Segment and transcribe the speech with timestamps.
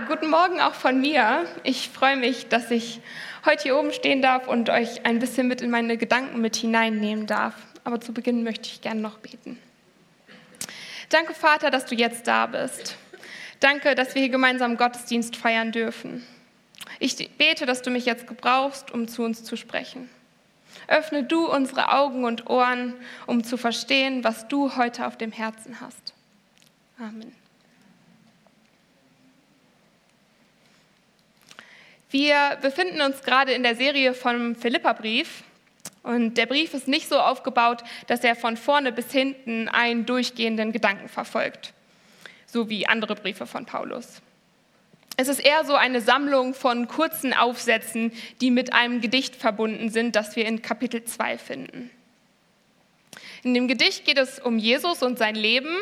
[0.00, 1.44] Guten Morgen auch von mir.
[1.64, 3.02] Ich freue mich, dass ich
[3.44, 7.26] heute hier oben stehen darf und euch ein bisschen mit in meine Gedanken mit hineinnehmen
[7.26, 7.54] darf.
[7.84, 9.58] Aber zu Beginn möchte ich gerne noch beten.
[11.10, 12.96] Danke, Vater, dass du jetzt da bist.
[13.60, 16.26] Danke, dass wir hier gemeinsam Gottesdienst feiern dürfen.
[16.98, 20.08] Ich bete, dass du mich jetzt gebrauchst, um zu uns zu sprechen.
[20.88, 22.94] Öffne du unsere Augen und Ohren,
[23.26, 26.14] um zu verstehen, was du heute auf dem Herzen hast.
[26.98, 27.41] Amen.
[32.12, 35.44] Wir befinden uns gerade in der Serie vom Philipperbrief
[36.02, 40.72] und der Brief ist nicht so aufgebaut, dass er von vorne bis hinten einen durchgehenden
[40.72, 41.72] Gedanken verfolgt,
[42.44, 44.20] so wie andere Briefe von Paulus.
[45.16, 50.14] Es ist eher so eine Sammlung von kurzen Aufsätzen, die mit einem Gedicht verbunden sind,
[50.14, 51.90] das wir in Kapitel 2 finden.
[53.42, 55.74] In dem Gedicht geht es um Jesus und sein Leben,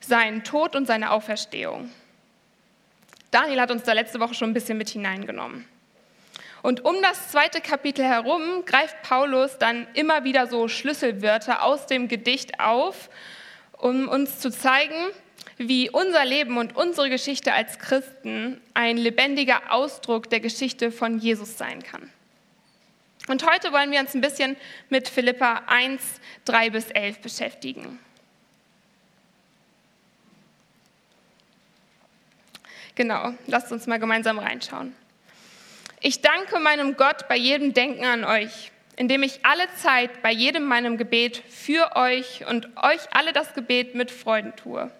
[0.00, 1.90] seinen Tod und seine Auferstehung.
[3.36, 5.66] Daniel hat uns da letzte Woche schon ein bisschen mit hineingenommen.
[6.62, 12.08] Und um das zweite Kapitel herum greift Paulus dann immer wieder so Schlüsselwörter aus dem
[12.08, 13.10] Gedicht auf,
[13.76, 14.94] um uns zu zeigen,
[15.58, 21.58] wie unser Leben und unsere Geschichte als Christen ein lebendiger Ausdruck der Geschichte von Jesus
[21.58, 22.10] sein kann.
[23.28, 24.56] Und heute wollen wir uns ein bisschen
[24.88, 27.98] mit Philippa 1, 3 bis 11 beschäftigen.
[32.96, 34.96] Genau, lasst uns mal gemeinsam reinschauen.
[36.00, 40.64] Ich danke meinem Gott bei jedem Denken an euch, indem ich alle Zeit bei jedem
[40.64, 44.90] meinem Gebet für euch und euch alle das Gebet mit Freuden tue.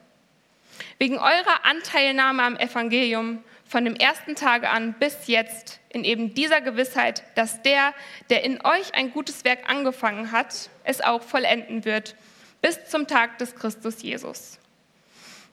[0.99, 6.61] Wegen eurer Anteilnahme am Evangelium von dem ersten Tage an bis jetzt in eben dieser
[6.61, 7.95] Gewissheit, dass der,
[8.29, 12.15] der in euch ein gutes Werk angefangen hat, es auch vollenden wird,
[12.61, 14.59] bis zum Tag des Christus Jesus.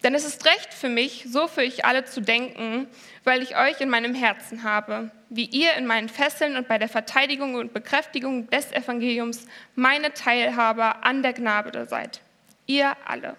[0.04, 2.88] Denn es ist recht für mich, so für euch alle zu denken,
[3.24, 6.90] weil ich euch in meinem Herzen habe, wie ihr in meinen Fesseln und bei der
[6.90, 12.20] Verteidigung und Bekräftigung des Evangeliums meine Teilhaber an der Gnade seid.
[12.66, 13.38] Ihr alle.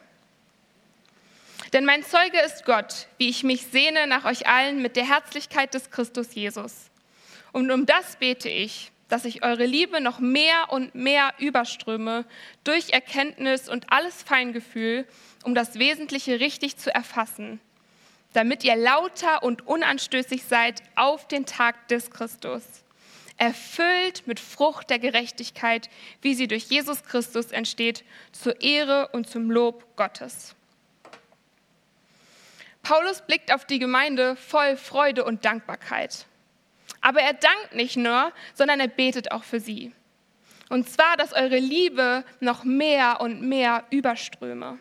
[1.75, 5.75] Denn mein Zeuge ist Gott, wie ich mich sehne nach euch allen mit der Herzlichkeit
[5.75, 6.91] des Christus Jesus.
[7.53, 12.25] Und um das bete ich, dass ich eure Liebe noch mehr und mehr überströme
[12.65, 15.07] durch Erkenntnis und alles Feingefühl,
[15.45, 17.61] um das Wesentliche richtig zu erfassen,
[18.33, 22.65] damit ihr lauter und unanstößig seid auf den Tag des Christus,
[23.37, 25.91] erfüllt mit Frucht der Gerechtigkeit,
[26.23, 30.55] wie sie durch Jesus Christus entsteht, zur Ehre und zum Lob Gottes.
[32.83, 36.27] Paulus blickt auf die Gemeinde voll Freude und Dankbarkeit.
[37.05, 39.93] Aber er dankt nicht nur, sondern er betet auch für sie.
[40.71, 44.79] Und zwar, dass eure Liebe noch mehr und mehr überströme.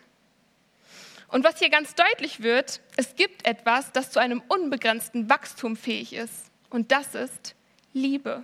[1.28, 6.14] Und was hier ganz deutlich wird, es gibt etwas, das zu einem unbegrenzten Wachstum fähig
[6.14, 6.50] ist.
[6.70, 7.56] Und das ist
[7.92, 8.44] Liebe.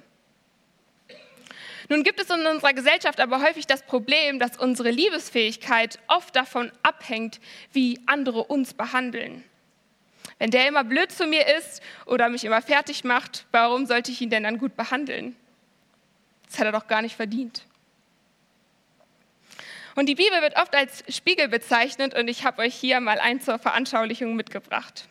[1.88, 6.70] Nun gibt es in unserer Gesellschaft aber häufig das Problem, dass unsere Liebesfähigkeit oft davon
[6.84, 7.40] abhängt,
[7.72, 9.46] wie andere uns behandeln.
[10.40, 14.22] Wenn der immer blöd zu mir ist oder mich immer fertig macht, warum sollte ich
[14.22, 15.36] ihn denn dann gut behandeln?
[16.48, 17.66] Das hat er doch gar nicht verdient.
[19.96, 23.42] Und die Bibel wird oft als Spiegel bezeichnet und ich habe euch hier mal einen
[23.42, 25.10] zur Veranschaulichung mitgebracht.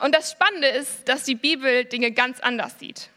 [0.00, 3.10] Und das Spannende ist, dass die Bibel Dinge ganz anders sieht.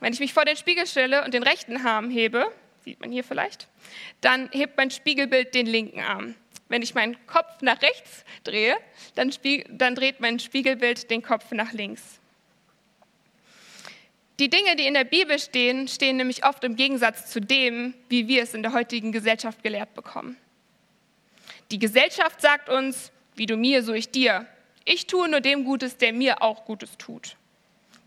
[0.00, 2.50] Wenn ich mich vor den Spiegel stelle und den rechten Arm hebe,
[2.84, 3.68] sieht man hier vielleicht,
[4.22, 6.34] dann hebt mein Spiegelbild den linken Arm.
[6.70, 8.76] Wenn ich meinen Kopf nach rechts drehe,
[9.16, 9.32] dann,
[9.70, 12.20] dann dreht mein Spiegelbild den Kopf nach links.
[14.38, 18.28] Die Dinge, die in der Bibel stehen, stehen nämlich oft im Gegensatz zu dem, wie
[18.28, 20.36] wir es in der heutigen Gesellschaft gelehrt bekommen.
[21.72, 24.46] Die Gesellschaft sagt uns, wie du mir, so ich dir.
[24.84, 27.36] Ich tue nur dem Gutes, der mir auch Gutes tut.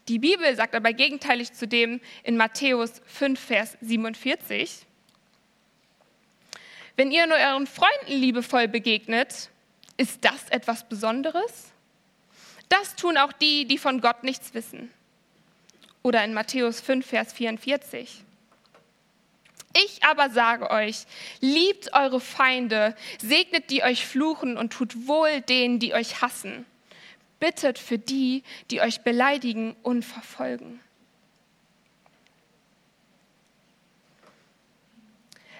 [0.07, 4.85] Die Bibel sagt aber gegenteilig zu dem in Matthäus 5, Vers 47,
[6.95, 9.49] wenn ihr nur euren Freunden liebevoll begegnet,
[9.97, 11.71] ist das etwas Besonderes?
[12.69, 14.91] Das tun auch die, die von Gott nichts wissen.
[16.01, 18.23] Oder in Matthäus 5, Vers 44.
[19.75, 21.05] Ich aber sage euch,
[21.39, 26.65] liebt eure Feinde, segnet die euch fluchen und tut wohl denen, die euch hassen.
[27.39, 30.79] Bittet für die, die euch beleidigen und verfolgen.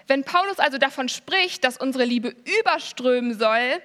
[0.07, 3.81] Wenn Paulus also davon spricht, dass unsere Liebe überströmen soll,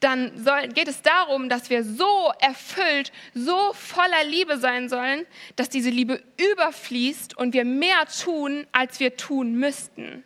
[0.00, 5.26] dann soll, geht es darum, dass wir so erfüllt, so voller Liebe sein sollen,
[5.56, 6.22] dass diese Liebe
[6.52, 10.24] überfließt und wir mehr tun, als wir tun müssten.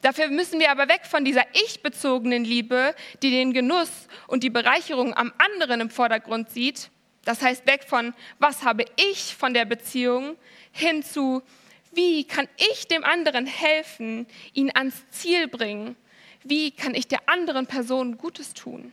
[0.00, 5.14] Dafür müssen wir aber weg von dieser ich-bezogenen Liebe, die den Genuss und die Bereicherung
[5.14, 6.90] am anderen im Vordergrund sieht.
[7.24, 10.36] Das heißt, weg von, was habe ich von der Beziehung,
[10.72, 11.42] hin zu,
[11.92, 15.96] wie kann ich dem anderen helfen, ihn ans Ziel bringen?
[16.42, 18.92] Wie kann ich der anderen Person Gutes tun?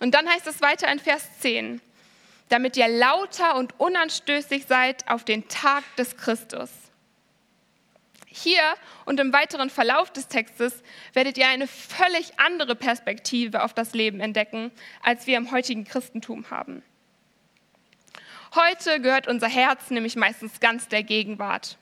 [0.00, 1.80] Und dann heißt es weiter in Vers 10,
[2.48, 6.70] damit ihr lauter und unanstößig seid auf den Tag des Christus.
[8.26, 8.74] Hier
[9.04, 10.82] und im weiteren Verlauf des Textes
[11.12, 14.72] werdet ihr eine völlig andere Perspektive auf das Leben entdecken,
[15.02, 16.82] als wir im heutigen Christentum haben.
[18.54, 21.76] Heute gehört unser Herz nämlich meistens ganz der Gegenwart.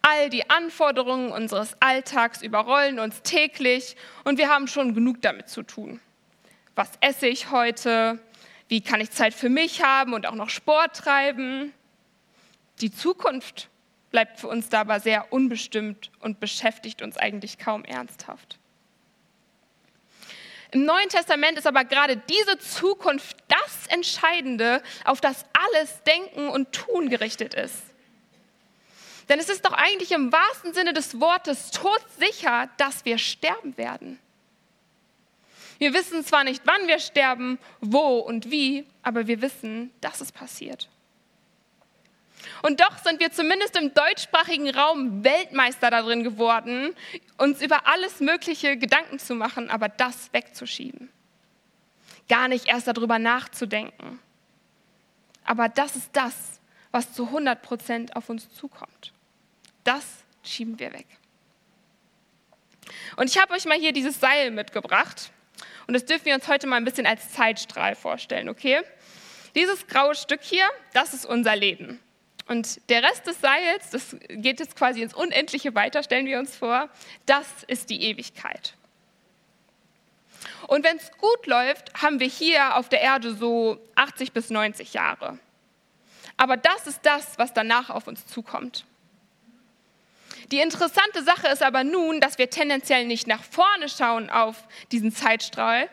[0.00, 3.94] All die Anforderungen unseres Alltags überrollen uns täglich
[4.24, 6.00] und wir haben schon genug damit zu tun.
[6.74, 8.18] Was esse ich heute?
[8.66, 11.72] Wie kann ich Zeit für mich haben und auch noch Sport treiben?
[12.80, 13.68] Die Zukunft
[14.10, 18.58] bleibt für uns dabei sehr unbestimmt und beschäftigt uns eigentlich kaum ernsthaft.
[20.72, 26.72] Im Neuen Testament ist aber gerade diese Zukunft das Entscheidende, auf das alles Denken und
[26.72, 27.82] Tun gerichtet ist.
[29.28, 34.18] Denn es ist doch eigentlich im wahrsten Sinne des Wortes todsicher, dass wir sterben werden.
[35.78, 40.32] Wir wissen zwar nicht, wann wir sterben, wo und wie, aber wir wissen, dass es
[40.32, 40.88] passiert.
[42.62, 46.94] Und doch sind wir zumindest im deutschsprachigen Raum Weltmeister darin geworden,
[47.36, 51.10] uns über alles Mögliche Gedanken zu machen, aber das wegzuschieben.
[52.28, 54.20] Gar nicht erst darüber nachzudenken.
[55.44, 56.60] Aber das ist das,
[56.92, 59.12] was zu 100 Prozent auf uns zukommt.
[59.82, 60.04] Das
[60.44, 61.06] schieben wir weg.
[63.16, 65.32] Und ich habe euch mal hier dieses Seil mitgebracht.
[65.88, 68.82] Und das dürfen wir uns heute mal ein bisschen als Zeitstrahl vorstellen, okay?
[69.56, 72.00] Dieses graue Stück hier, das ist unser Leben.
[72.46, 76.56] Und der Rest des Seils, das geht jetzt quasi ins Unendliche weiter, stellen wir uns
[76.56, 76.88] vor,
[77.26, 78.74] das ist die Ewigkeit.
[80.66, 84.92] Und wenn es gut läuft, haben wir hier auf der Erde so 80 bis 90
[84.94, 85.38] Jahre.
[86.36, 88.84] Aber das ist das, was danach auf uns zukommt.
[90.50, 94.56] Die interessante Sache ist aber nun, dass wir tendenziell nicht nach vorne schauen auf
[94.90, 95.88] diesen Zeitstrahl.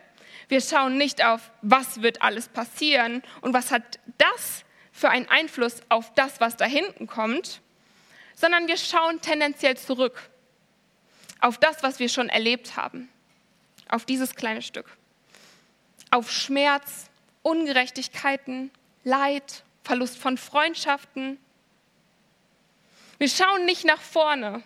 [0.47, 4.65] Wir schauen nicht auf, was wird alles passieren und was hat das
[4.99, 7.61] für einen Einfluss auf das, was da hinten kommt,
[8.35, 10.29] sondern wir schauen tendenziell zurück
[11.39, 13.07] auf das, was wir schon erlebt haben,
[13.87, 14.97] auf dieses kleine Stück,
[16.11, 17.09] auf Schmerz,
[17.43, 18.71] Ungerechtigkeiten,
[19.05, 21.39] Leid, Verlust von Freundschaften.
[23.19, 24.63] Wir schauen nicht nach vorne.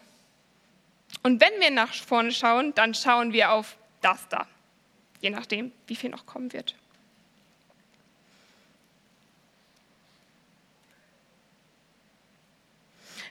[1.22, 4.48] Und wenn wir nach vorne schauen, dann schauen wir auf das da,
[5.22, 6.76] je nachdem, wie viel noch kommen wird.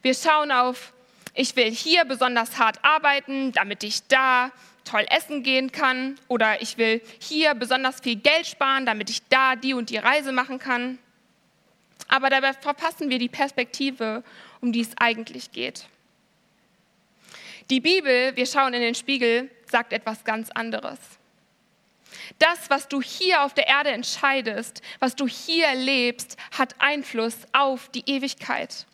[0.03, 0.93] Wir schauen auf,
[1.35, 4.51] ich will hier besonders hart arbeiten, damit ich da
[4.85, 6.19] toll essen gehen kann.
[6.27, 10.33] Oder ich will hier besonders viel Geld sparen, damit ich da die und die Reise
[10.33, 10.99] machen kann.
[12.09, 14.25] Aber dabei verpassen wir die Perspektive,
[14.61, 15.87] um die es eigentlich geht.
[17.71, 20.99] Die Bibel, wir schauen in den Spiegel, sagt etwas ganz anderes.
[22.39, 27.89] Das, was du hier auf der Erde entscheidest, was du hier lebst, hat Einfluss auf
[27.89, 28.87] die Ewigkeit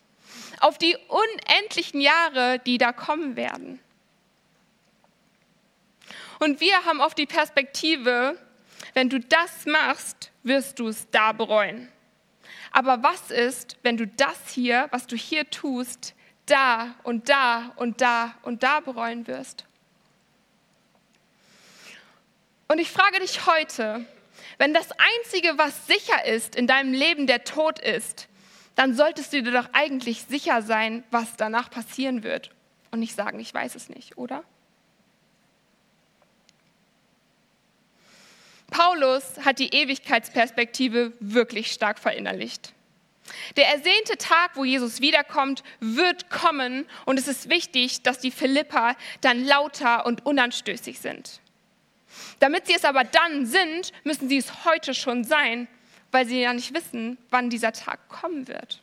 [0.60, 3.81] auf die unendlichen Jahre, die da kommen werden.
[6.38, 8.38] Und wir haben oft die Perspektive,
[8.94, 11.91] wenn du das machst, wirst du es da bereuen.
[12.70, 16.15] Aber was ist, wenn du das hier, was du hier tust,
[16.46, 19.65] da und da und da und da bereuen wirst?
[22.69, 24.05] Und ich frage dich heute,
[24.58, 28.29] wenn das Einzige, was sicher ist in deinem Leben, der Tod ist,
[28.79, 32.53] dann solltest du dir doch eigentlich sicher sein, was danach passieren wird
[32.93, 34.44] und nicht sagen, ich weiß es nicht, oder?
[38.70, 42.73] Paulus hat die Ewigkeitsperspektive wirklich stark verinnerlicht.
[43.56, 48.94] Der ersehnte Tag, wo Jesus wiederkommt, wird kommen und es ist wichtig, dass die Philippa
[49.23, 51.41] dann lauter und unanstößig sind.
[52.39, 55.67] Damit sie es aber dann sind, müssen sie es heute schon sein
[56.10, 58.81] weil sie ja nicht wissen, wann dieser Tag kommen wird.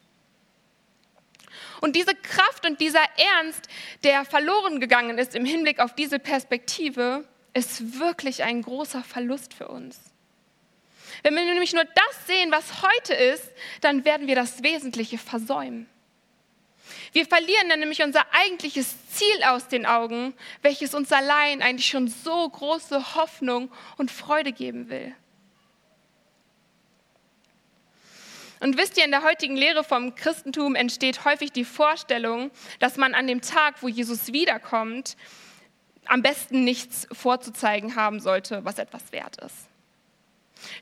[1.82, 3.67] Und diese Kraft und dieser Ernst,
[4.03, 9.67] der verloren gegangen ist im Hinblick auf diese Perspektive, ist wirklich ein großer Verlust für
[9.67, 10.00] uns.
[11.24, 13.50] Wenn wir nämlich nur das sehen, was heute ist,
[13.82, 15.88] dann werden wir das Wesentliche versäumen.
[17.13, 22.08] Wir verlieren dann nämlich unser eigentliches Ziel aus den Augen, welches uns allein eigentlich schon
[22.08, 25.15] so große Hoffnung und Freude geben will.
[28.65, 33.13] Und wisst ihr, in der heutigen Lehre vom Christentum entsteht häufig die Vorstellung, dass man
[33.13, 35.17] an dem Tag, wo Jesus wiederkommt,
[36.05, 39.67] am besten nichts vorzuzeigen haben sollte, was etwas wert ist.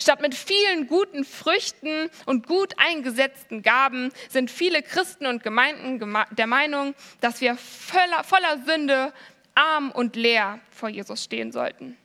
[0.01, 5.99] Statt mit vielen guten Früchten und gut eingesetzten Gaben sind viele Christen und Gemeinden
[6.31, 9.11] der Meinung, dass wir voller, voller Sünde,
[9.55, 11.97] arm und leer vor Jesus stehen sollten.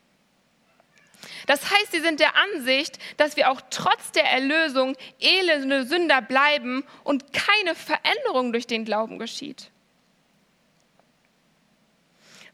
[1.46, 6.84] Das heißt, sie sind der Ansicht, dass wir auch trotz der Erlösung elende Sünder bleiben
[7.04, 9.70] und keine Veränderung durch den Glauben geschieht.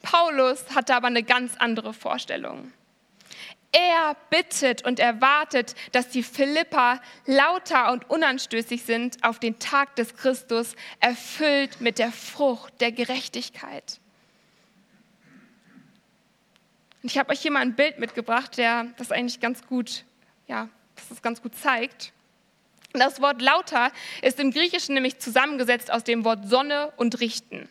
[0.02, 2.73] Paulus hatte aber eine ganz andere Vorstellung.
[3.73, 10.14] Er bittet und erwartet, dass die Philippa lauter und unanstößig sind auf den Tag des
[10.14, 13.99] Christus, erfüllt mit der Frucht der Gerechtigkeit.
[17.05, 20.05] Und ich habe euch hier mal ein Bild mitgebracht, der das eigentlich ganz gut,
[20.49, 22.15] ja, das das ganz gut zeigt.
[22.95, 23.93] Das Wort lauter
[24.23, 27.69] ist im Griechischen nämlich zusammengesetzt aus dem Wort Sonne und Richten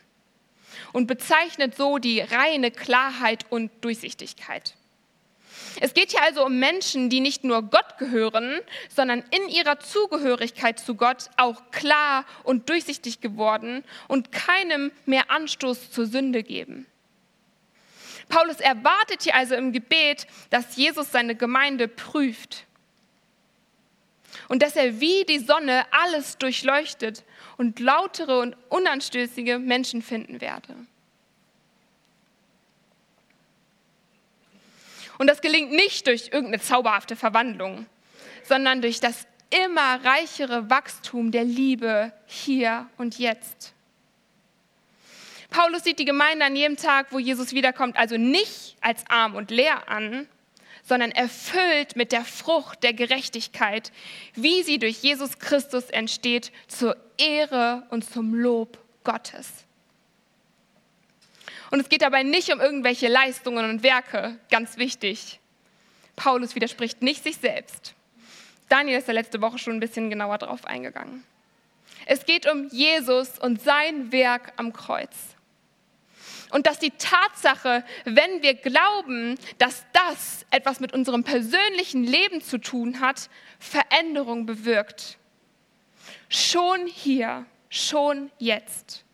[0.92, 4.74] und bezeichnet so die reine Klarheit und Durchsichtigkeit.
[5.80, 10.78] Es geht hier also um Menschen, die nicht nur Gott gehören, sondern in ihrer Zugehörigkeit
[10.78, 16.86] zu Gott auch klar und durchsichtig geworden und keinem mehr Anstoß zur Sünde geben.
[18.28, 22.66] Paulus erwartet hier also im Gebet, dass Jesus seine Gemeinde prüft
[24.48, 27.24] und dass er wie die Sonne alles durchleuchtet
[27.56, 30.74] und lautere und unanstößige Menschen finden werde.
[35.18, 37.86] Und das gelingt nicht durch irgendeine zauberhafte Verwandlung,
[38.42, 43.73] sondern durch das immer reichere Wachstum der Liebe hier und jetzt.
[45.54, 49.52] Paulus sieht die Gemeinde an jedem Tag, wo Jesus wiederkommt, also nicht als arm und
[49.52, 50.26] leer an,
[50.82, 53.92] sondern erfüllt mit der Frucht der Gerechtigkeit,
[54.34, 59.48] wie sie durch Jesus Christus entsteht, zur Ehre und zum Lob Gottes.
[61.70, 65.38] Und es geht dabei nicht um irgendwelche Leistungen und Werke, ganz wichtig.
[66.16, 67.94] Paulus widerspricht nicht sich selbst.
[68.68, 71.22] Daniel ist ja letzte Woche schon ein bisschen genauer darauf eingegangen.
[72.06, 75.33] Es geht um Jesus und sein Werk am Kreuz
[76.54, 82.58] und dass die Tatsache, wenn wir glauben, dass das etwas mit unserem persönlichen Leben zu
[82.58, 85.18] tun hat, Veränderung bewirkt.
[86.28, 89.04] Schon hier, schon jetzt.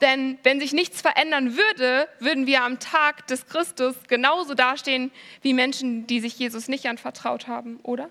[0.00, 5.10] Denn wenn sich nichts verändern würde, würden wir am Tag des Christus genauso dastehen
[5.42, 8.08] wie Menschen, die sich Jesus nicht anvertraut haben, oder?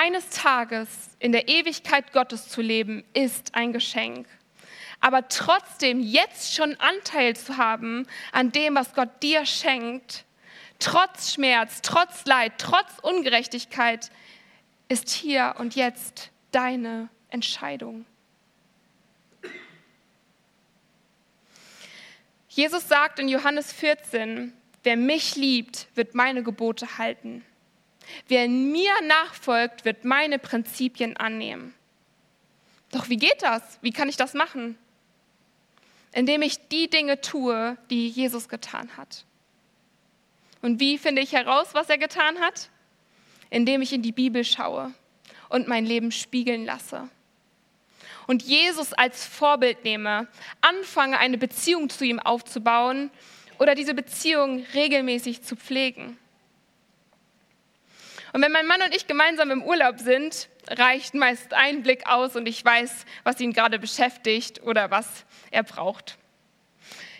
[0.00, 0.88] Eines Tages
[1.18, 4.26] in der Ewigkeit Gottes zu leben, ist ein Geschenk.
[4.98, 10.24] Aber trotzdem jetzt schon Anteil zu haben an dem, was Gott dir schenkt,
[10.78, 14.10] trotz Schmerz, trotz Leid, trotz Ungerechtigkeit,
[14.88, 18.06] ist hier und jetzt deine Entscheidung.
[22.48, 27.44] Jesus sagt in Johannes 14, wer mich liebt, wird meine Gebote halten.
[28.28, 31.74] Wer mir nachfolgt, wird meine Prinzipien annehmen.
[32.92, 33.62] Doch wie geht das?
[33.82, 34.76] Wie kann ich das machen?
[36.12, 39.24] Indem ich die Dinge tue, die Jesus getan hat.
[40.62, 42.68] Und wie finde ich heraus, was er getan hat?
[43.48, 44.92] Indem ich in die Bibel schaue
[45.48, 47.08] und mein Leben spiegeln lasse.
[48.26, 50.28] Und Jesus als Vorbild nehme,
[50.60, 53.10] anfange eine Beziehung zu ihm aufzubauen
[53.58, 56.16] oder diese Beziehung regelmäßig zu pflegen.
[58.32, 62.36] Und wenn mein Mann und ich gemeinsam im Urlaub sind, reicht meist ein Blick aus
[62.36, 66.16] und ich weiß, was ihn gerade beschäftigt oder was er braucht.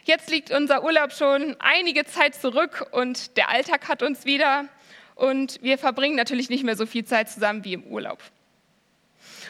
[0.05, 4.67] Jetzt liegt unser Urlaub schon einige Zeit zurück und der Alltag hat uns wieder
[5.15, 8.23] und wir verbringen natürlich nicht mehr so viel Zeit zusammen wie im Urlaub.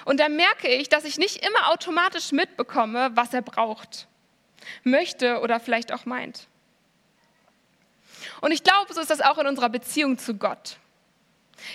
[0.04, 4.08] Und da merke ich, dass ich nicht immer automatisch mitbekomme, was er braucht,
[4.82, 6.48] möchte oder vielleicht auch meint.
[8.40, 10.78] Und ich glaube, so ist das auch in unserer Beziehung zu Gott.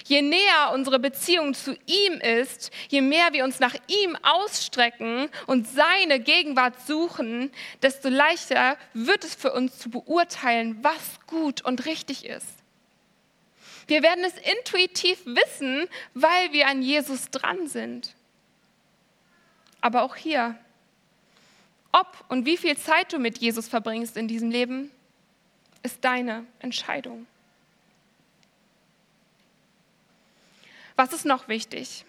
[0.06, 5.68] Je näher unsere Beziehung zu ihm ist, je mehr wir uns nach ihm ausstrecken und
[5.68, 7.52] seine Gegenwart suchen,
[7.82, 12.48] desto leichter wird es für uns zu beurteilen, was gut und richtig ist.
[13.88, 18.16] Wir werden es intuitiv wissen, weil wir an Jesus dran sind.
[19.82, 20.58] Aber auch hier,
[21.92, 24.90] ob und wie viel Zeit du mit Jesus verbringst in diesem Leben,
[25.84, 27.28] ist deine Entscheidung.
[30.96, 32.06] Was ist noch wichtig?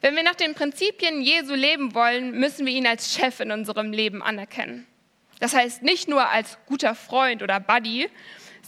[0.00, 3.92] Wenn wir nach den Prinzipien Jesu leben wollen, müssen wir ihn als Chef in unserem
[3.92, 4.86] Leben anerkennen.
[5.40, 8.08] Das heißt nicht nur als guter Freund oder Buddy,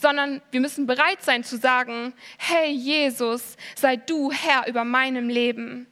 [0.00, 5.86] sondern wir müssen bereit sein zu sagen, hey Jesus, sei du Herr über meinem Leben.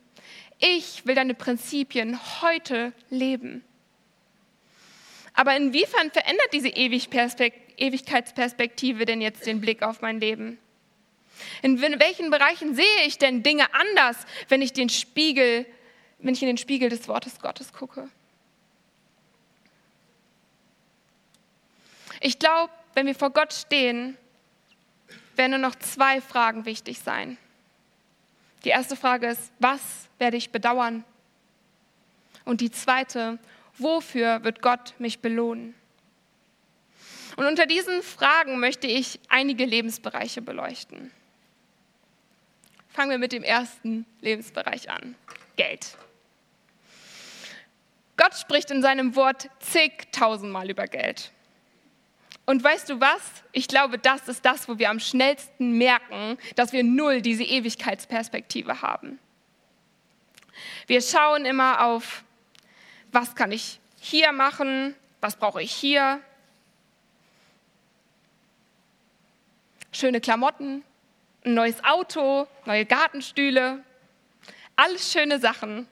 [0.58, 3.64] Ich will deine Prinzipien heute leben.
[5.34, 10.58] Aber inwiefern verändert diese Ewigkeitsperspektive denn jetzt den Blick auf mein Leben?
[11.62, 14.16] In welchen Bereichen sehe ich denn Dinge anders,
[14.48, 15.66] wenn ich den Spiegel,
[16.18, 18.08] wenn ich in den Spiegel des Wortes Gottes gucke?
[22.20, 24.16] Ich glaube, wenn wir vor Gott stehen,
[25.34, 27.36] werden nur noch zwei Fragen wichtig sein.
[28.64, 29.80] Die erste Frage ist, was
[30.18, 31.04] werde ich bedauern?
[32.44, 33.38] Und die zweite,
[33.78, 35.74] wofür wird Gott mich belohnen?
[37.36, 41.10] Und unter diesen Fragen möchte ich einige Lebensbereiche beleuchten.
[42.92, 45.14] Fangen wir mit dem ersten Lebensbereich an.
[45.56, 45.96] Geld.
[48.16, 51.32] Gott spricht in seinem Wort zigtausendmal über Geld.
[52.44, 53.20] Und weißt du was?
[53.52, 58.82] Ich glaube, das ist das, wo wir am schnellsten merken, dass wir null diese Ewigkeitsperspektive
[58.82, 59.18] haben.
[60.86, 62.24] Wir schauen immer auf,
[63.10, 66.20] was kann ich hier machen, was brauche ich hier.
[69.92, 70.82] Schöne Klamotten,
[71.44, 73.82] ein neues Auto, neue Gartenstühle.
[74.76, 75.88] Alles schöne Sachen,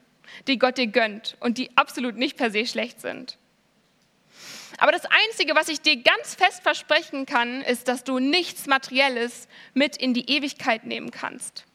[0.46, 3.36] die Gott dir gönnt und die absolut nicht per se schlecht sind.
[4.78, 9.46] Aber das Einzige, was ich dir ganz fest versprechen kann, ist, dass du nichts Materielles
[9.74, 11.66] mit in die Ewigkeit nehmen kannst.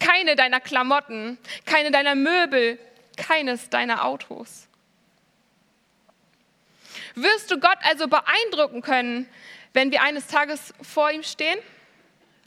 [0.00, 2.78] Keine deiner Klamotten, keine deiner Möbel,
[3.16, 4.66] keines deiner Autos.
[7.14, 9.28] Wirst du Gott also beeindrucken können,
[9.72, 11.58] wenn wir eines Tages vor ihm stehen?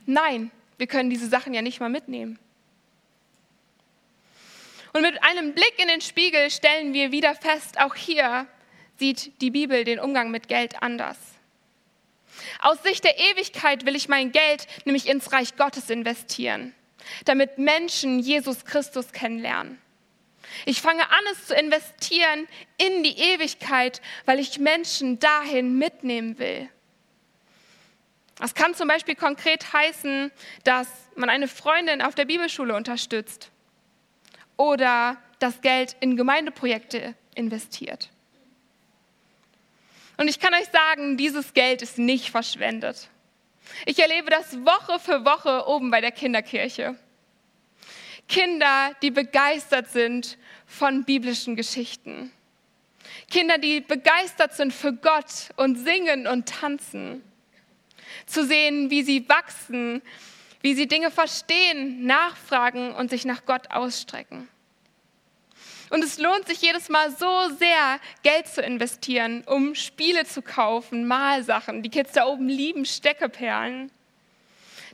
[0.06, 2.38] Nein, wir können diese Sachen ja nicht mal mitnehmen.
[4.92, 8.46] Und mit einem Blick in den Spiegel stellen wir wieder fest, auch hier
[8.96, 11.18] sieht die Bibel den Umgang mit Geld anders.
[12.60, 16.74] Aus Sicht der Ewigkeit will ich mein Geld nämlich ins Reich Gottes investieren,
[17.24, 19.80] damit Menschen Jesus Christus kennenlernen.
[20.66, 22.46] Ich fange an, es zu investieren
[22.76, 26.68] in die Ewigkeit, weil ich Menschen dahin mitnehmen will.
[28.36, 30.32] Das kann zum Beispiel konkret heißen,
[30.64, 33.50] dass man eine Freundin auf der Bibelschule unterstützt
[34.56, 38.10] oder das Geld in Gemeindeprojekte investiert.
[40.16, 43.08] Und ich kann euch sagen, dieses Geld ist nicht verschwendet.
[43.86, 46.96] Ich erlebe das Woche für Woche oben bei der Kinderkirche.
[48.28, 52.32] Kinder, die begeistert sind von biblischen Geschichten.
[53.30, 57.22] Kinder, die begeistert sind für Gott und singen und tanzen.
[58.26, 60.02] Zu sehen, wie sie wachsen,
[60.62, 64.48] wie sie Dinge verstehen, nachfragen und sich nach Gott ausstrecken.
[65.90, 71.06] Und es lohnt sich jedes Mal so sehr, Geld zu investieren, um Spiele zu kaufen,
[71.06, 71.82] Malsachen.
[71.82, 73.92] Die Kids da oben lieben Steckeperlen,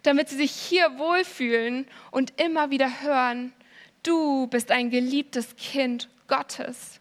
[0.02, 3.52] damit sie sich hier wohlfühlen und immer wieder hören,
[4.02, 7.00] du bist ein geliebtes Kind Gottes.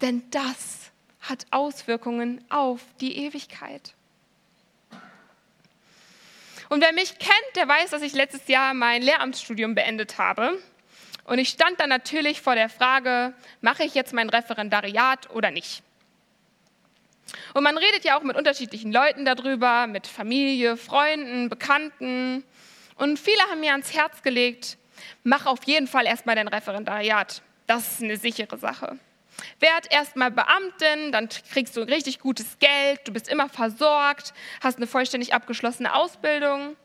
[0.00, 3.95] Denn das hat Auswirkungen auf die Ewigkeit.
[6.68, 10.58] Und wer mich kennt, der weiß, dass ich letztes Jahr mein Lehramtsstudium beendet habe.
[11.24, 15.82] Und ich stand dann natürlich vor der Frage, mache ich jetzt mein Referendariat oder nicht?
[17.54, 22.44] Und man redet ja auch mit unterschiedlichen Leuten darüber, mit Familie, Freunden, Bekannten.
[22.96, 24.78] Und viele haben mir ans Herz gelegt,
[25.24, 27.42] mach auf jeden Fall erstmal dein Referendariat.
[27.66, 28.98] Das ist eine sichere Sache.
[29.58, 34.86] Werd erstmal Beamtin, dann kriegst du richtig gutes Geld, du bist immer versorgt, hast eine
[34.86, 36.76] vollständig abgeschlossene Ausbildung.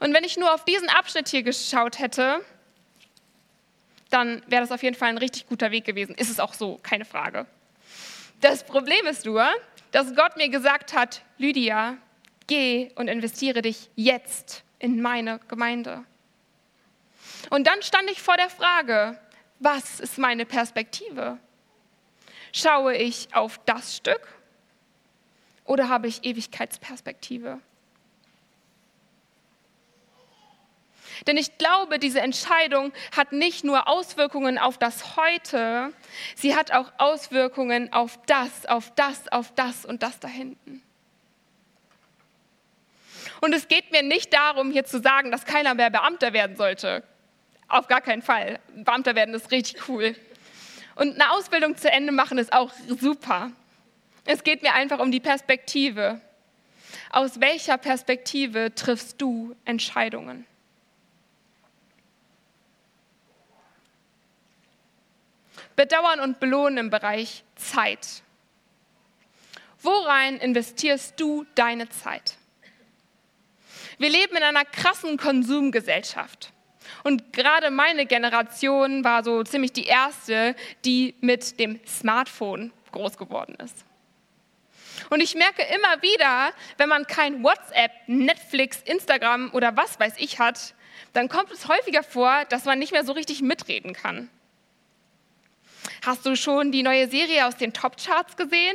[0.00, 2.44] Und wenn ich nur auf diesen Abschnitt hier geschaut hätte,
[4.10, 6.14] dann wäre das auf jeden Fall ein richtig guter Weg gewesen.
[6.14, 7.46] Ist es auch so, keine Frage.
[8.40, 9.48] Das Problem ist nur,
[9.92, 11.96] dass Gott mir gesagt hat, Lydia,
[12.46, 16.04] geh und investiere dich jetzt in meine Gemeinde.
[17.50, 19.18] Und dann stand ich vor der Frage,
[19.58, 21.38] was ist meine Perspektive?
[22.52, 24.26] Schaue ich auf das Stück
[25.64, 27.60] oder habe ich Ewigkeitsperspektive?
[31.26, 35.92] Denn ich glaube, diese Entscheidung hat nicht nur Auswirkungen auf das Heute,
[36.34, 40.82] sie hat auch Auswirkungen auf das, auf das, auf das und das da hinten.
[43.40, 47.02] Und es geht mir nicht darum, hier zu sagen, dass keiner mehr Beamter werden sollte.
[47.68, 48.60] Auf gar keinen Fall.
[48.74, 50.14] Beamter werden ist richtig cool.
[50.94, 53.50] Und eine Ausbildung zu Ende machen ist auch super.
[54.24, 56.20] Es geht mir einfach um die Perspektive.
[57.10, 60.46] Aus welcher Perspektive triffst du Entscheidungen?
[65.76, 68.22] Bedauern und belohnen im Bereich Zeit.
[69.82, 72.36] Worein investierst du deine Zeit?
[73.98, 76.52] Wir leben in einer krassen Konsumgesellschaft.
[77.06, 83.56] Und gerade meine Generation war so ziemlich die erste, die mit dem Smartphone groß geworden
[83.64, 83.84] ist.
[85.10, 90.40] Und ich merke immer wieder, wenn man kein WhatsApp, Netflix, Instagram oder was weiß ich
[90.40, 90.74] hat,
[91.12, 94.28] dann kommt es häufiger vor, dass man nicht mehr so richtig mitreden kann.
[96.04, 98.74] Hast du schon die neue Serie aus den Top-Charts gesehen?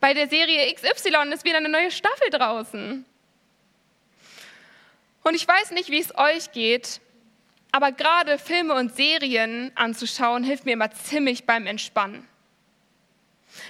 [0.00, 3.04] Bei der Serie XY ist wieder eine neue Staffel draußen.
[5.22, 7.00] Und ich weiß nicht, wie es euch geht,
[7.72, 12.26] aber gerade Filme und Serien anzuschauen, hilft mir immer ziemlich beim Entspannen.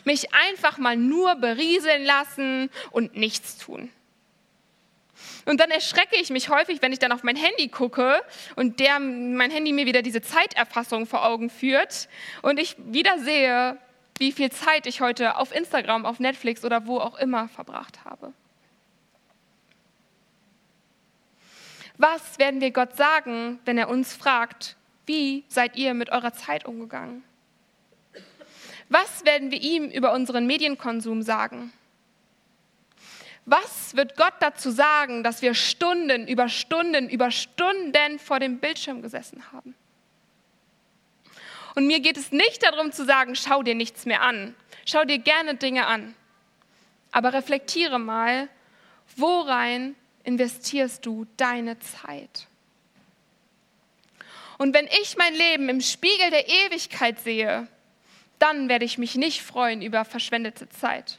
[0.04, 3.90] Mich einfach mal nur berieseln lassen und nichts tun.
[5.46, 8.22] Und dann erschrecke ich mich häufig, wenn ich dann auf mein Handy gucke
[8.56, 12.08] und der, mein Handy mir wieder diese Zeiterfassung vor Augen führt
[12.42, 13.76] und ich wieder sehe,
[14.18, 18.32] wie viel Zeit ich heute auf Instagram, auf Netflix oder wo auch immer verbracht habe.
[22.00, 26.64] Was werden wir Gott sagen, wenn er uns fragt, wie seid ihr mit eurer Zeit
[26.64, 27.22] umgegangen?
[28.88, 31.74] Was werden wir ihm über unseren Medienkonsum sagen?
[33.44, 39.02] Was wird Gott dazu sagen, dass wir Stunden über Stunden über Stunden vor dem Bildschirm
[39.02, 39.74] gesessen haben?
[41.74, 44.54] Und mir geht es nicht darum zu sagen, schau dir nichts mehr an.
[44.86, 46.14] Schau dir gerne Dinge an.
[47.12, 48.48] Aber reflektiere mal,
[49.16, 52.46] worein investierst du deine Zeit?
[54.59, 57.66] Und wenn ich mein Leben im Spiegel der Ewigkeit sehe,
[58.38, 61.18] dann werde ich mich nicht freuen über verschwendete Zeit.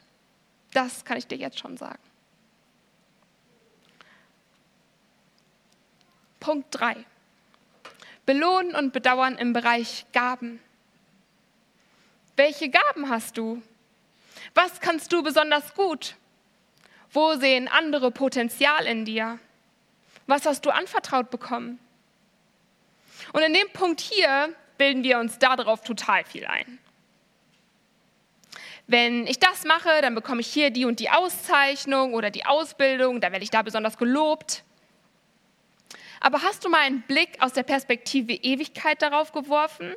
[0.72, 1.98] Das kann ich dir jetzt schon sagen.
[6.40, 6.96] Punkt 3.
[8.26, 10.60] Belohnen und bedauern im Bereich Gaben.
[12.36, 13.62] Welche Gaben hast du?
[14.54, 16.16] Was kannst du besonders gut?
[17.12, 19.38] Wo sehen andere Potenzial in dir?
[20.26, 21.78] Was hast du anvertraut bekommen?
[23.32, 26.78] Und in dem Punkt hier bilden wir uns darauf total viel ein.
[28.86, 33.20] Wenn ich das mache, dann bekomme ich hier die und die Auszeichnung oder die Ausbildung,
[33.20, 34.64] da werde ich da besonders gelobt.
[36.20, 39.94] Aber hast du mal einen Blick aus der Perspektive Ewigkeit darauf geworfen?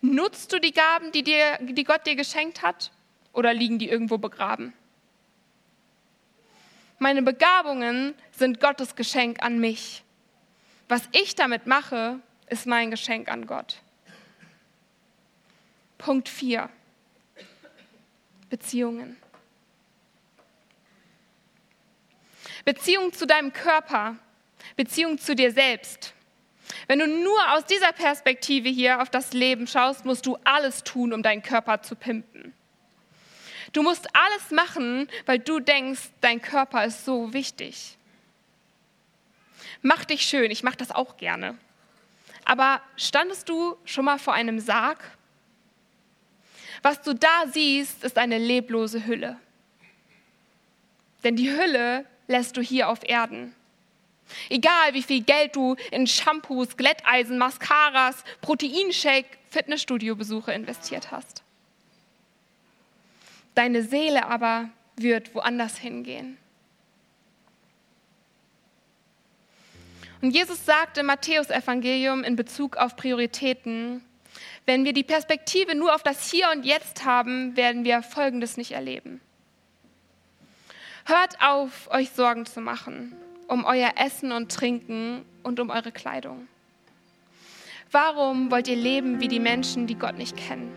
[0.00, 2.90] Nutzt du die Gaben, die, dir, die Gott dir geschenkt hat,
[3.32, 4.72] oder liegen die irgendwo begraben?
[6.98, 10.02] Meine Begabungen sind Gottes Geschenk an mich.
[10.88, 13.80] Was ich damit mache, ist mein Geschenk an Gott.
[15.98, 16.68] Punkt 4.
[18.50, 19.16] Beziehungen.
[22.64, 24.16] Beziehung zu deinem Körper,
[24.76, 26.14] Beziehung zu dir selbst.
[26.86, 31.12] Wenn du nur aus dieser Perspektive hier auf das Leben schaust, musst du alles tun,
[31.12, 32.54] um deinen Körper zu pimpen.
[33.72, 37.96] Du musst alles machen, weil du denkst, dein Körper ist so wichtig.
[39.82, 41.56] Mach dich schön, ich mache das auch gerne.
[42.44, 44.98] Aber standest du schon mal vor einem Sarg?
[46.82, 49.36] Was du da siehst, ist eine leblose Hülle.
[51.24, 53.54] Denn die Hülle lässt du hier auf Erden.
[54.48, 61.42] Egal wie viel Geld du in Shampoos, Glätteisen, Mascaras, Proteinshake, Fitnessstudio-Besuche investiert hast.
[63.58, 66.38] Deine Seele aber wird woanders hingehen.
[70.22, 74.04] Und Jesus sagt im Matthäusevangelium in Bezug auf Prioritäten,
[74.64, 78.70] wenn wir die Perspektive nur auf das Hier und Jetzt haben, werden wir Folgendes nicht
[78.70, 79.20] erleben.
[81.04, 83.16] Hört auf, euch Sorgen zu machen
[83.48, 86.46] um euer Essen und Trinken und um eure Kleidung.
[87.90, 90.70] Warum wollt ihr leben wie die Menschen, die Gott nicht kennen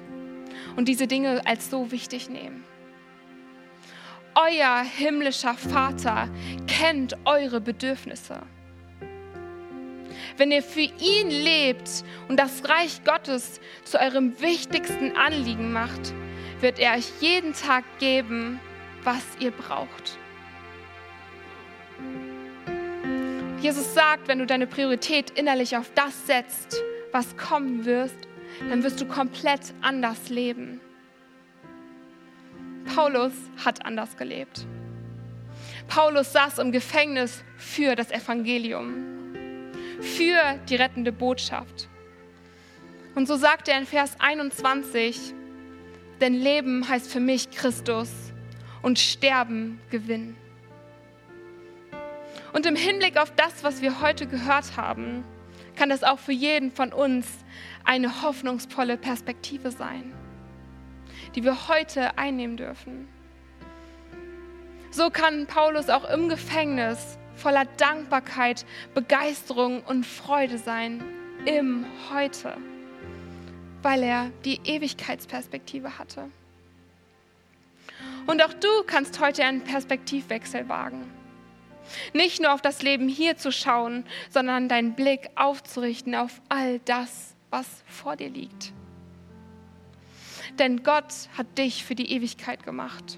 [0.77, 2.70] und diese Dinge als so wichtig nehmen?
[4.35, 6.29] Euer himmlischer Vater
[6.67, 8.41] kennt eure Bedürfnisse.
[10.37, 16.13] Wenn ihr für ihn lebt und das Reich Gottes zu eurem wichtigsten Anliegen macht,
[16.61, 18.59] wird er euch jeden Tag geben,
[19.03, 20.17] was ihr braucht.
[23.59, 28.27] Jesus sagt, wenn du deine Priorität innerlich auf das setzt, was kommen wirst,
[28.69, 30.81] dann wirst du komplett anders leben.
[32.85, 34.65] Paulus hat anders gelebt.
[35.87, 38.93] Paulus saß im Gefängnis für das Evangelium,
[39.99, 41.89] für die rettende Botschaft.
[43.15, 45.33] Und so sagt er in Vers 21,
[46.21, 48.09] denn Leben heißt für mich Christus
[48.81, 50.37] und Sterben Gewinn.
[52.53, 55.23] Und im Hinblick auf das, was wir heute gehört haben,
[55.75, 57.27] kann das auch für jeden von uns
[57.83, 60.13] eine hoffnungsvolle Perspektive sein.
[61.35, 63.07] Die wir heute einnehmen dürfen.
[64.91, 71.03] So kann Paulus auch im Gefängnis voller Dankbarkeit, Begeisterung und Freude sein
[71.45, 72.55] im Heute,
[73.81, 76.29] weil er die Ewigkeitsperspektive hatte.
[78.27, 81.09] Und auch du kannst heute einen Perspektivwechsel wagen.
[82.13, 87.35] Nicht nur auf das Leben hier zu schauen, sondern deinen Blick aufzurichten auf all das,
[87.49, 88.73] was vor dir liegt.
[90.59, 93.17] Denn Gott hat dich für die Ewigkeit gemacht.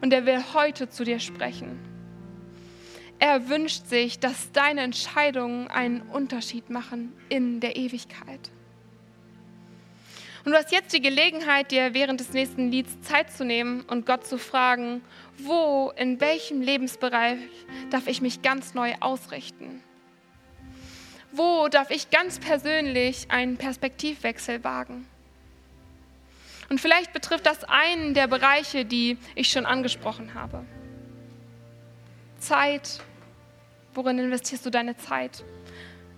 [0.00, 1.78] Und er will heute zu dir sprechen.
[3.18, 8.50] Er wünscht sich, dass deine Entscheidungen einen Unterschied machen in der Ewigkeit.
[10.44, 14.04] Und du hast jetzt die Gelegenheit, dir während des nächsten Lieds Zeit zu nehmen und
[14.04, 15.00] Gott zu fragen,
[15.38, 17.38] wo, in welchem Lebensbereich
[17.88, 19.82] darf ich mich ganz neu ausrichten?
[21.32, 25.06] Wo darf ich ganz persönlich einen Perspektivwechsel wagen?
[26.68, 30.64] Und vielleicht betrifft das einen der Bereiche, die ich schon angesprochen habe.
[32.38, 33.00] Zeit,
[33.94, 35.44] worin investierst du deine Zeit?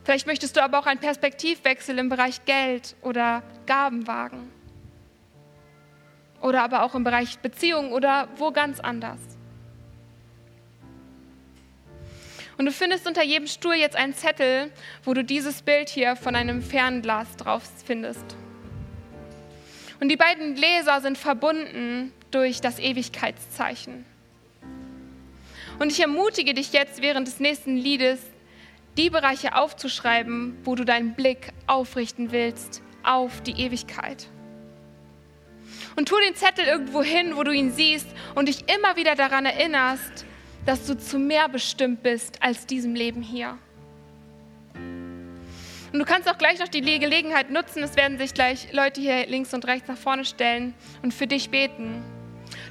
[0.04, 4.52] Vielleicht möchtest du aber auch einen Perspektivwechsel im Bereich Geld oder Gaben wagen.
[6.40, 9.18] Oder aber auch im Bereich Beziehung oder wo ganz anders.
[12.58, 14.70] Und du findest unter jedem Stuhl jetzt einen Zettel,
[15.04, 18.36] wo du dieses Bild hier von einem Fernglas drauf findest.
[20.00, 24.04] Und die beiden Gläser sind verbunden durch das Ewigkeitszeichen.
[25.78, 28.20] Und ich ermutige dich jetzt während des nächsten Liedes,
[28.96, 34.26] die Bereiche aufzuschreiben, wo du deinen Blick aufrichten willst auf die Ewigkeit.
[35.96, 39.46] Und tu den Zettel irgendwo hin, wo du ihn siehst und dich immer wieder daran
[39.46, 40.24] erinnerst,
[40.64, 43.58] dass du zu mehr bestimmt bist als diesem Leben hier.
[45.92, 49.26] Und du kannst auch gleich noch die Gelegenheit nutzen, es werden sich gleich Leute hier
[49.26, 52.02] links und rechts nach vorne stellen und für dich beten.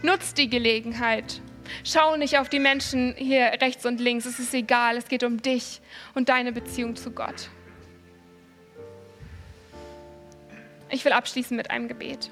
[0.02, 1.42] Nutz die Gelegenheit
[1.84, 5.42] Schau nicht auf die Menschen hier rechts und links, es ist egal, es geht um
[5.42, 5.82] dich
[6.14, 7.50] und deine Beziehung zu Gott.
[10.90, 12.30] Ich will abschließen mit einem Gebet.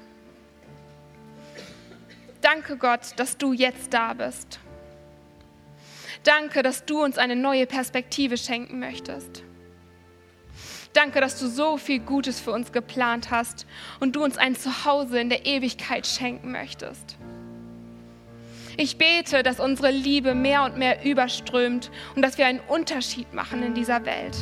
[2.40, 4.60] Danke Gott, dass du jetzt da bist.
[6.22, 9.42] Danke, dass du uns eine neue Perspektive schenken möchtest.
[10.94, 13.66] Danke, dass du so viel Gutes für uns geplant hast
[13.98, 17.16] und du uns ein Zuhause in der Ewigkeit schenken möchtest.
[18.76, 23.64] Ich bete, dass unsere Liebe mehr und mehr überströmt und dass wir einen Unterschied machen
[23.64, 24.36] in dieser Welt.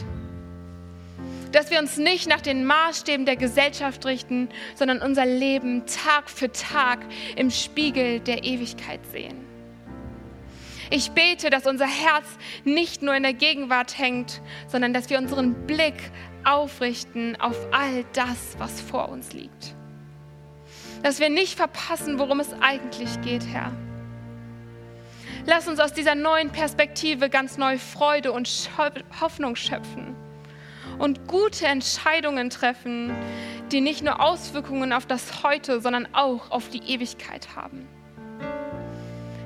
[1.53, 6.53] Dass wir uns nicht nach den Maßstäben der Gesellschaft richten, sondern unser Leben Tag für
[6.53, 7.01] Tag
[7.35, 9.42] im Spiegel der Ewigkeit sehen.
[10.95, 12.27] Ich bete, dass unser Herz
[12.65, 15.95] nicht nur in der Gegenwart hängt, sondern dass wir unseren Blick
[16.45, 19.75] aufrichten auf all das, was vor uns liegt.
[21.03, 23.73] Dass wir nicht verpassen, worum es eigentlich geht, Herr
[25.47, 28.71] Lass uns aus dieser neuen Perspektive ganz neu Freude und
[29.19, 30.15] Hoffnung schöpfen
[30.99, 33.15] und gute Entscheidungen treffen,
[33.73, 37.89] die nicht nur Auswirkungen auf das Heute, sondern auch auf die Ewigkeit haben.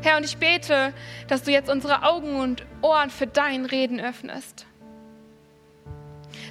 [0.07, 0.93] Herr, und ich bete,
[1.27, 4.65] dass du jetzt unsere Augen und Ohren für dein Reden öffnest.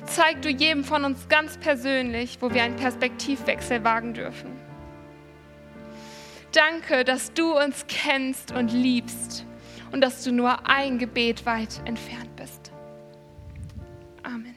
[0.06, 4.52] Zeig du jedem von uns ganz persönlich, wo wir einen Perspektivwechsel wagen dürfen.
[6.52, 9.46] Danke, dass du uns kennst und liebst
[9.94, 12.74] und dass du nur ein Gebet weit entfernt bist.
[14.22, 14.55] Amen.